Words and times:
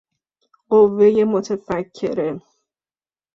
قوهُ 0.69 1.25
متفکره 1.25 2.39